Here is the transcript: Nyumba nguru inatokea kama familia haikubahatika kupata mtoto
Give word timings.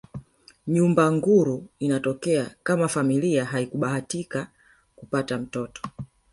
Nyumba 0.67 1.05
nguru 1.13 1.67
inatokea 1.79 2.55
kama 2.63 2.87
familia 2.87 3.45
haikubahatika 3.45 4.47
kupata 4.95 5.37
mtoto 5.37 5.81